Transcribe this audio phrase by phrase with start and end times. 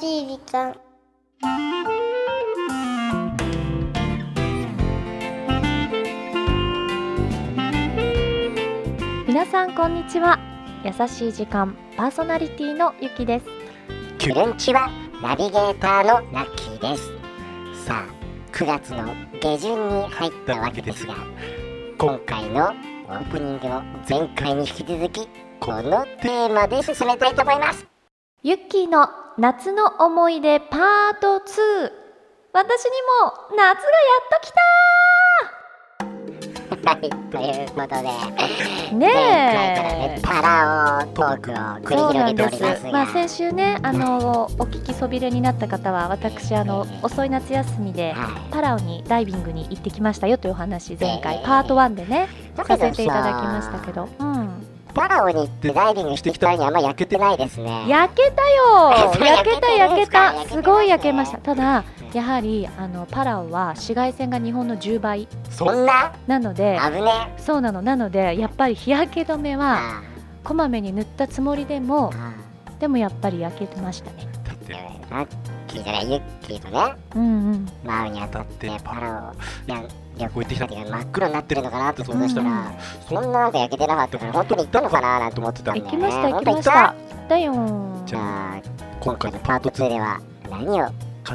[0.00, 0.74] しい時間。
[9.26, 10.38] 皆さんこんにちは。
[10.82, 13.46] 優しい時間パーソナリティのゆきです。
[14.18, 14.88] キュレンチは。
[15.22, 17.10] ナビゲーターのラッキーです。
[17.86, 18.16] さあ
[18.52, 21.14] 9月の下旬に入ったわけですが
[21.98, 22.70] 今回の
[23.08, 25.28] オープニングも前回に引き続き
[25.60, 27.95] このテーマで進めたいと思います
[28.42, 29.08] ゆっきーの
[29.38, 31.90] 夏の思い出パート2
[32.52, 32.90] 私に
[33.24, 34.60] も夏がやっと来た。
[36.86, 38.02] はいということで
[38.94, 39.14] ねえ。
[39.14, 42.92] 前回からねパラオトークを繰り広げておりますが。
[42.92, 48.52] まあ先週ねあのお聞きそびれになった方は私あの遅い夏休みではい。
[48.52, 51.22] パラオにダイビングに行ってきましたよというお話前えー。
[51.22, 54.08] 回パート1でねさせていただきましたけど。
[54.20, 54.45] うん
[54.96, 57.84] パラオに行ってダイビングしてきた割にあんま焼けてないですね。
[57.86, 59.12] 焼けたよ。
[59.22, 60.32] 焼けた焼けた。
[60.48, 61.36] すごい焼けました。
[61.36, 65.28] ただやはりあのパラオは紫外線が日本の10倍。
[65.50, 66.12] そんな？
[66.26, 67.34] なので危ね？
[67.36, 67.82] そうなの。
[67.82, 70.02] なのでやっぱり日焼け止めはあ
[70.42, 72.32] こまめに塗ったつもりでもあ
[72.80, 74.26] でもやっぱり焼けてましたね。
[74.46, 74.72] だって
[75.10, 75.28] ラッ
[75.66, 76.94] キーじゃないユッキーとね。
[77.16, 77.68] うんうん。
[77.84, 79.32] マウに当たってパラ
[79.68, 79.70] オ。
[79.70, 79.82] いや
[80.18, 80.66] 旅行行ってきた。
[80.66, 82.74] 時真っ黒になってるのかなと想像したら、うん。
[83.08, 85.90] そんななんか焼けてなかったから本当に行ったのかななんて思ってたんだよね。
[85.90, 86.94] 行きました行きました。
[87.28, 87.52] だよ。
[88.06, 88.62] じゃあ
[89.00, 90.90] 今回のパート2では何を語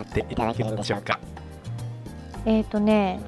[0.00, 1.18] っていただけるんでしょうか？
[2.46, 3.20] えっ、ー、とね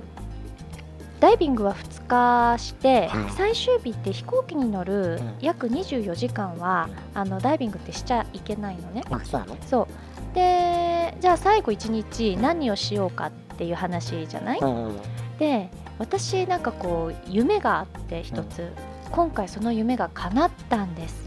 [1.20, 3.30] ダイビングは2日して、はい。
[3.32, 5.34] 最終日って飛行機に乗るうん。
[5.40, 9.02] 約24時間はあのダイビングってしちゃいけないのね。
[9.10, 10.34] あそうなのそう。
[10.34, 14.96] でじゃあ最後1日何をしようかっていう話じゃない、うん
[15.38, 18.72] で私なんかこう夢があって一つ、
[19.10, 21.26] 今回その夢が叶ったんです。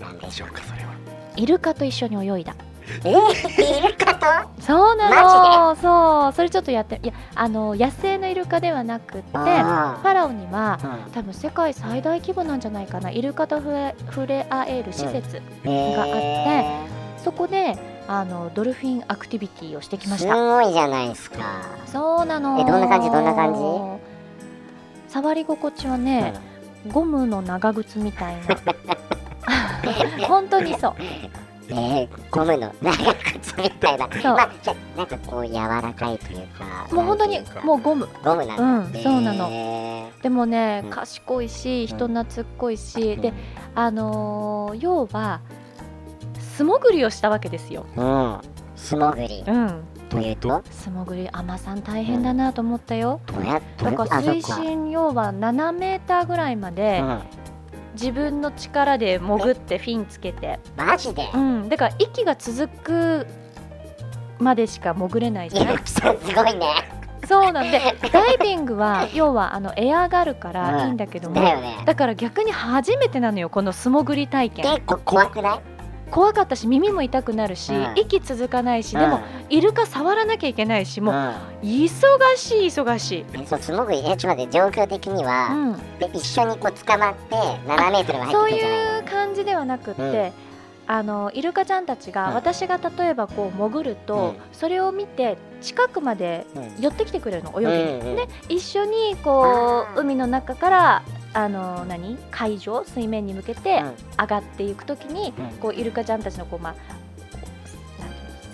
[0.00, 0.88] 何でしょうかそれは。
[1.36, 2.54] イルカと一緒に泳いだ。
[3.04, 4.62] えー、いるかと？
[4.62, 5.10] そうな
[5.70, 6.32] のそう。
[6.32, 11.12] それちょっとやっていやあの野生のイルカではなくってあパラオにはーうん。
[11.12, 13.10] 多分世界最大規模なんじゃないかな。
[13.10, 17.76] イルカと触れ触れ合える施設、えがあってそこで
[18.10, 21.38] あのドルフィンアクティビティをしてきましすたごいじゃないですか。
[21.86, 22.58] そうなの。
[22.58, 23.10] えどんな感じ？
[23.10, 25.12] どんな感じ？
[25.12, 26.32] 触り心地はね、
[26.90, 28.56] ゴムの長靴みたいな。
[30.26, 30.94] 本当にそう。
[31.70, 34.08] えー、ゴムの長靴みたいな。
[34.22, 34.36] そう。
[34.36, 34.50] まあ
[34.96, 38.08] なんかこう柔らかいというかもう本当にもうゴム。
[38.24, 39.48] ゴムなんだ、うんそうなの。
[39.50, 40.90] えでもねうん。
[40.90, 43.34] 賢いし人懐っこいし、ーで
[43.74, 45.40] あのー要は
[46.58, 48.38] 素潜りをしたわけですよ、うん。
[48.74, 49.44] 素潜り。
[49.46, 50.18] うん、と？
[50.18, 50.62] いうと？
[50.70, 53.62] 素潜り海女さん大変だなと思ったよ、どうや？
[53.78, 53.96] どうや？
[53.96, 57.20] だから水深要は7メーターぐらいまでうん。
[57.94, 61.28] 自分の力で潜ってフィンつけて、マジで？
[61.34, 63.26] うん、だから息が続く
[64.38, 66.66] までしか潜れないじゃないすごいね。
[67.26, 67.80] そうなんで
[68.12, 71.78] ダイビングは 要はあのエアがあるからいいんだけども、だよね。
[71.84, 74.64] だから逆に初めてなのよこの素潜り体験。
[74.64, 75.60] 結構怖くない？
[76.10, 77.98] 怖かったし耳も痛くなるし、うん。
[77.98, 81.70] 息続かないしでも、イルカ触らなきゃいけないしもう、うん。
[81.70, 81.96] 忙
[82.36, 88.98] しい忙しい、えそう素潜りえちょっと待って状況的には、うん、で一緒にこう捕まって7メートルがそう入ってくるんじゃない。
[88.98, 90.32] いう感じではなくって、うん。
[90.90, 92.34] あのイルカちゃんたちが、うん。
[92.34, 94.36] 私が例えばこう潜ると、うん。
[94.52, 96.46] それを見て近くまで
[96.80, 101.02] 寄ってきてくれるの泳ぎに、うんうんで一緒にこう海の中から
[101.34, 102.16] あの何？
[102.30, 103.94] 海上水面に向けてうん。
[104.18, 105.46] 上がっていくときに、うん。
[105.58, 106.74] こうイルカちゃんたちのこうまあ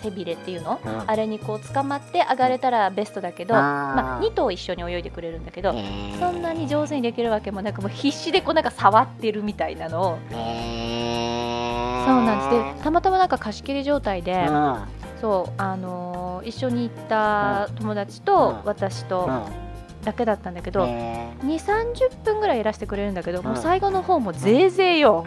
[0.03, 1.11] 背びれっていうの、うん。
[1.11, 5.73] あれにこう捕まって上がれたらベストだけど、まあ、2頭一緒に泳いでくれるんだけど、
[6.21, 10.03] そんなに上手にできるわけもなくもう必死でこうなんか触ってるみたいなの。
[10.03, 12.77] をそうなんです。
[12.79, 14.85] でたまたまなんか貸し切り状態で、うん。
[15.23, 18.65] そうあのー一緒に行った友達とうん。
[18.67, 19.64] 私とうん
[20.05, 25.25] だけだったんだけど、へ2 3 0分ぐらいいらしてくれるんだけど、もううん最後の方もぜいぜいよ。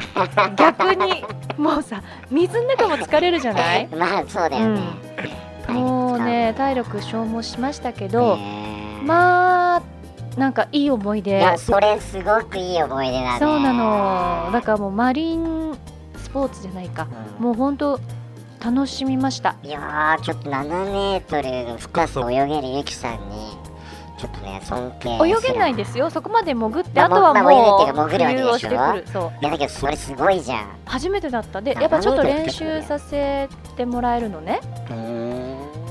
[0.55, 1.25] 逆に。
[1.57, 3.87] もうさ水の中も疲れるじゃない？
[3.89, 4.81] ー まあそうだよね、
[5.69, 8.37] もうね体力消耗しましたけど、
[9.03, 9.81] まあ
[10.39, 13.39] なんかいい思いい出やそれすごくいい思い出だね。
[13.39, 14.51] そうなの。
[14.51, 15.75] だからもうマリン
[16.17, 17.07] スポーツじゃないか。
[17.39, 17.45] うん。
[17.45, 17.99] もう本当
[18.63, 19.55] 楽しみました。
[19.63, 23.57] いやーちょっと7メートルの深さを泳げるゆきさんに
[24.17, 26.09] ちょっとね尊敬泳げないですよ。
[26.09, 28.99] そこまで潜ってまああとはまあもう泳げないっていうか潜るわ。
[28.99, 29.31] けでしょそう。
[29.41, 30.67] いやだけどそれすごいじゃん。
[30.85, 31.61] 初めてだった。
[31.61, 34.59] であやっぱちょっと練習させてもらえるのね。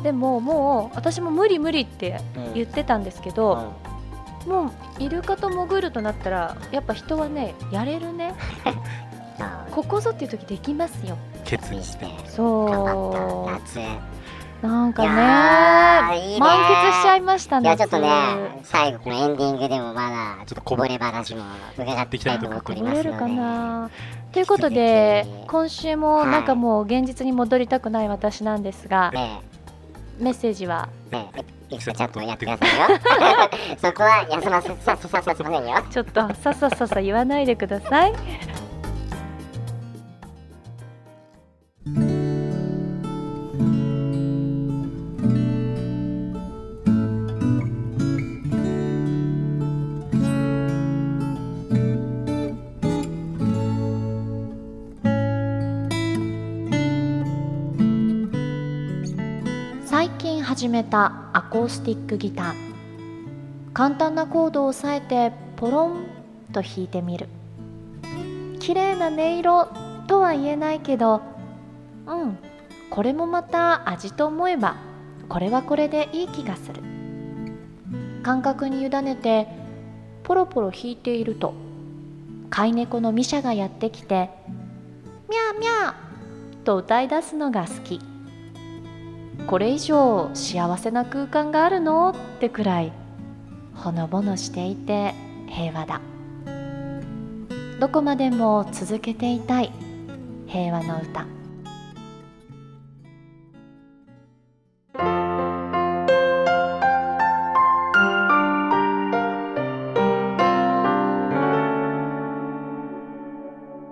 [0.03, 3.73] でももう私も無理無理ってうん言ってたんですけど、
[4.47, 8.35] もうイルカと潜るとなったらやっぱ人はねやれるね。
[9.39, 9.67] あ。
[9.71, 11.17] ここぞっていう時できますよ。
[11.45, 13.61] 決意してそ頑張った。
[13.61, 13.83] 夏う
[14.63, 16.41] なんかねいいね。
[16.41, 18.09] 満喫しちゃいましたねいやちょっとね
[18.65, 21.43] 最後このエンディングでもまだちょっとこぼれ話も
[21.79, 23.11] 伺っていきたいと思ってこおりますので。
[23.11, 23.91] ぼれるかな。
[24.33, 29.41] ということで今週もなんかもう現実に戻りたくない私なんですが、ね
[30.19, 30.89] メッセージは？
[31.13, 33.51] えねちゃんとやってくださいよ。
[33.77, 35.83] そこは休ませささささせませんよ。
[35.91, 38.15] ちょっとさっさっさっさ言わないでください
[59.97, 62.55] 最近始めたアコースティックギター。
[63.73, 66.07] 簡単なコードを押さえてポロン
[66.53, 67.29] と弾いてみる。
[68.61, 69.69] 綺麗な音色
[70.07, 71.23] とは言えないけど
[72.07, 72.37] うん
[72.91, 74.77] これもまた味と思えば
[75.31, 76.83] これはこれでいい気がする。
[78.23, 79.49] 感覚に委ねて
[80.25, 81.55] ポロポロ弾いていると
[82.51, 84.29] 飼い猫のミシャがやってきて
[85.31, 85.95] 「ミャーミャー」
[86.65, 88.16] と歌い出すのが好き。
[89.47, 92.93] これ以上幸せな空間があるのってくらい
[93.75, 95.15] ほのぼのしていて
[95.49, 96.01] 平和だ。
[97.79, 99.71] どこまでも続けていたい。
[100.47, 101.27] 平和の歌。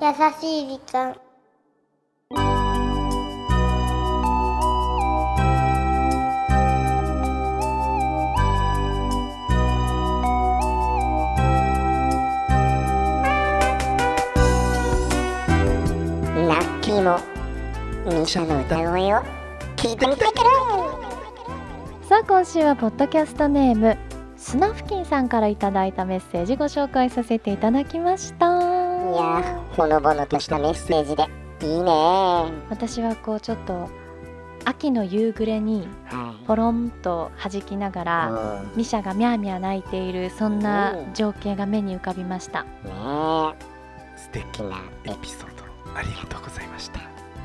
[0.00, 0.10] 優
[0.40, 1.14] しい時間。
[16.98, 19.22] ーもミシャの歌声を
[19.76, 20.50] 聞いてみたいから
[22.08, 23.96] さあ今週はポッドキャストネーム
[24.36, 28.46] スナフキンさんからいただいたメッセージご紹介させていただきました。
[28.46, 31.22] いやーほのぼのとしたメッセージで。
[31.62, 32.52] いいねー。
[32.68, 33.88] 私はこうちょっと
[34.66, 36.46] 秋の夕暮れにはい。
[36.46, 38.76] ポロンと弾きながらうん。
[38.76, 41.14] ミシャがミャーミャー泣いているそんなうん。
[41.14, 42.64] 情景が目に浮かびました。
[42.64, 42.88] ねえ
[44.18, 45.63] 素敵なエピソード
[45.94, 47.00] ありがとうございました。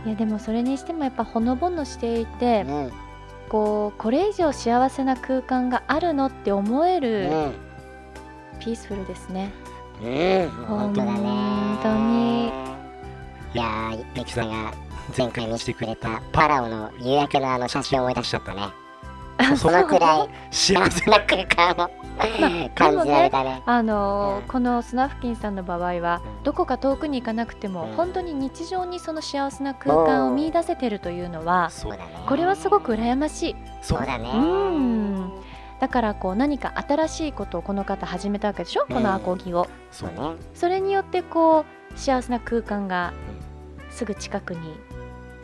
[0.05, 2.85] いやでもそれにしてもやっぱほのぼのしていてうん。
[2.85, 2.91] うん
[3.49, 7.29] こうこれ以上幸せな空間があるのって思える
[8.59, 9.51] ピースフルですね。
[10.03, 12.47] うん本当だね本当に。
[13.55, 14.71] いやーゆきさんが
[15.17, 18.67] 前回見せてくれたパラオの夕焼けのあの写真を思い出しちゃったね
[19.57, 21.89] そのくらい幸せな空間を
[22.75, 23.61] 感じられたね。
[23.65, 24.47] あのーうん。
[24.47, 27.93] このスナフキンさんの場合はうんどこか遠くに行かなくてもうん。
[27.93, 31.69] 本当に日常にその幸せな空間を見出せてるというのは
[32.27, 33.55] これはすごく羨ましい。
[33.81, 34.31] そうだね。
[34.33, 35.31] うん。
[35.79, 38.85] だからこう何か新しいことをこの方始めたわけでしょ？
[38.87, 39.67] このアコギを。
[39.91, 40.15] そうね。
[40.53, 41.63] それによってこ
[41.95, 43.13] う幸せな空間が
[43.89, 44.59] すぐ近くに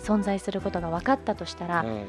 [0.05, 2.05] 存在することが分かったとしたらうん。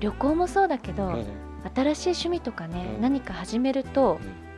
[0.00, 1.26] 旅行もそうだけどうん。
[1.74, 3.02] 新しい趣味とかねうん。
[3.02, 4.50] 何か始めるとうん。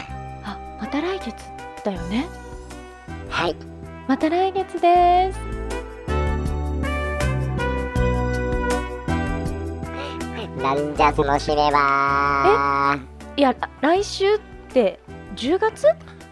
[0.81, 1.37] また来月
[1.85, 2.27] だよね。
[3.29, 3.55] はい。
[4.09, 5.39] また来月です。
[10.61, 12.99] なんじゃその締めは。
[13.37, 14.39] いや来週っ
[14.73, 14.99] て
[15.37, 15.87] 10月？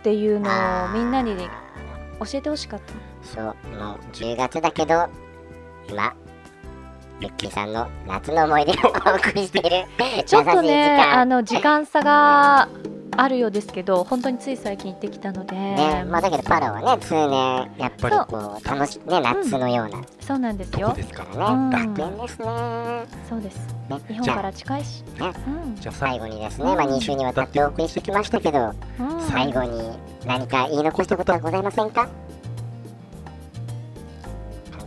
[0.04, 0.50] っていうの
[0.84, 2.92] をみんなに教えてほしかった。
[3.26, 5.08] そうもう10月だけど
[5.88, 6.14] 今
[7.20, 9.87] ゆっきーさんの夏の思い出をお送りしている
[10.26, 11.20] ちょっとね間。
[11.20, 12.68] あの時間差が
[13.16, 20.02] あるようですけど本当につい最近行ってきたので、ねまあだけどパラはね通年やっぱりこう楽しね夏のような。
[20.21, 20.92] そうなんですよ。
[20.94, 21.71] ですからうん。
[21.71, 22.47] ね、楽園ですね。
[23.28, 23.59] そうです。
[23.88, 25.76] ね日本から近いし、ねうん。
[25.76, 28.75] じゃあ最後にですね、まあ、2週にわたってお送りしてきましたけど、うん。
[29.30, 32.06] 最後に何か言い残したことはございませんか？
[32.06, 32.11] 考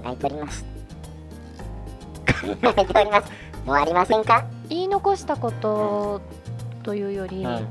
[0.06, 0.66] えております。
[2.26, 3.32] 考えております。
[3.66, 6.22] もうありませんか、言い残したこと
[6.84, 7.68] というより、うん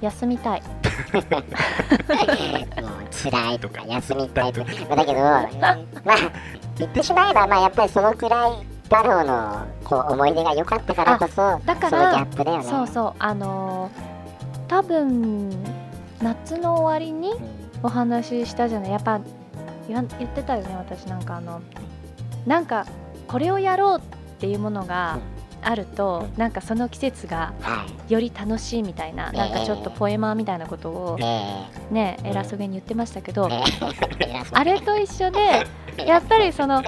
[0.00, 0.62] 休みたい。
[3.12, 4.70] 辛いとか休みたいとか。
[4.88, 5.46] まあだけどまあ
[6.78, 8.52] 言ってしまえばまあやっぱりそのくらい
[8.88, 12.64] バローのこう思い出が良かったからこそだかそのギャらップだよね。
[12.64, 14.14] そうそうあのー
[14.66, 15.50] 多分
[16.22, 17.34] 夏の終わりに
[17.82, 18.92] お話ししたじゃない？
[18.92, 19.20] やっぱ
[19.86, 21.60] 言わ言ってたよね私なんかあの
[22.46, 22.86] なんか
[23.28, 24.00] これをやろうっ
[24.38, 25.18] ていうものが
[25.64, 31.22] あると、なんかその季節がはいより楽しいみたいな、ええなんかちょっとポエマーみたいなことをえ
[31.90, 32.26] ねうん。
[32.28, 33.48] 偉そうげに言ってましたけど、
[34.52, 35.66] あれと一緒で
[36.04, 36.82] やっぱりその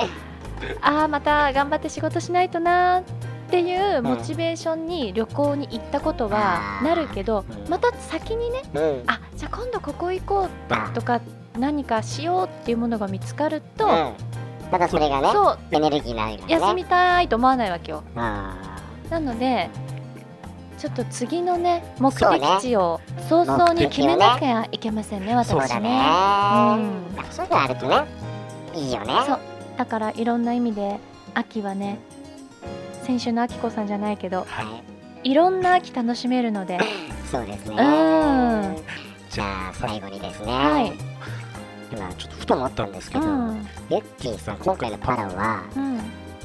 [0.80, 3.04] ああまた頑張って仕事しないとなーっ
[3.50, 7.71] ていうモチベーションに旅行に行ったことはなるけど、うん。
[7.71, 9.02] また先にねうん。
[9.06, 11.21] あじゃあ今度ここ行こうあとか
[11.59, 14.12] 何かしようっていうものが見つかると、うん。
[14.71, 15.59] またそれがねそう。
[15.71, 16.66] エネルギーになるからね。
[16.66, 18.02] 休みたいと思わないわけよ。
[18.16, 18.56] あ
[19.11, 19.71] なので
[20.79, 22.23] ちょっと次のね目的
[22.61, 25.61] 地を早々に決めなきゃいけませんねー私ね。
[25.61, 25.95] そうだね、うん。
[27.17, 28.05] まあそういうのあるとね
[28.75, 29.13] いいよね。
[29.27, 29.41] そう。
[29.79, 30.99] だからいろんな意味で
[31.35, 31.99] 秋はね
[33.05, 34.63] 先週のあきこさんじゃないけどは
[35.25, 35.31] い。
[35.31, 36.79] いろんな秋楽しめるので。
[37.31, 37.77] そうですね。
[37.77, 38.77] うん。
[39.31, 40.93] じゃあ最後にですね、はい。
[41.91, 46.01] 今ちょっとふと思ったんですけど、うん、レッキーさん今回のパラはうん、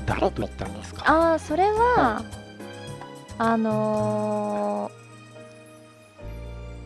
[0.05, 1.03] 誰と行ったんですか？
[1.05, 2.23] ああそれは、
[3.43, 4.91] あの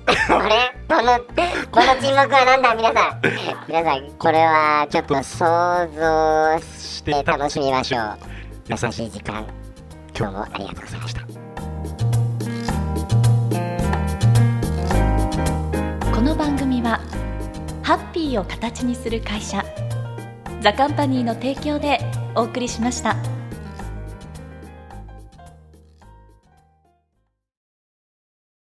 [0.08, 0.12] あ
[0.48, 1.20] れこの
[1.70, 3.22] この沈黙は何だ皆さん。
[3.68, 5.46] 皆さんこれはちょっと想
[5.94, 8.18] 像して楽しみましょう。
[8.70, 9.46] 優しい時間
[10.18, 11.22] 今日もありがとうございました。
[16.16, 17.02] この番組は
[17.84, 19.62] ハッピーを形にする会社
[20.62, 22.00] ザカンパニーの提供で
[22.34, 23.35] お送りしました。